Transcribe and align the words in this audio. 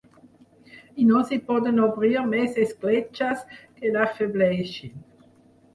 I 1.03 1.05
no 1.09 1.21
s'hi 1.27 1.37
poden 1.49 1.83
obrir 1.89 2.25
més 2.33 2.59
escletxes 2.65 3.45
que 3.61 3.95
l'afebleixin. 3.99 4.99